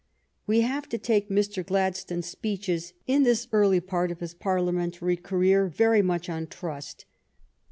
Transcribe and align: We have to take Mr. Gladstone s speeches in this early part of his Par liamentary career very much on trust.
We 0.47 0.61
have 0.61 0.89
to 0.89 0.97
take 0.97 1.29
Mr. 1.29 1.63
Gladstone 1.63 2.23
s 2.23 2.25
speeches 2.25 2.93
in 3.05 3.21
this 3.21 3.47
early 3.51 3.79
part 3.79 4.09
of 4.09 4.19
his 4.19 4.33
Par 4.33 4.57
liamentary 4.57 5.21
career 5.21 5.67
very 5.67 6.01
much 6.01 6.27
on 6.27 6.47
trust. 6.47 7.05